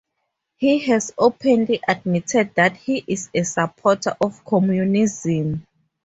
[0.57, 5.67] He has openly admitted that he is a supporter of communism.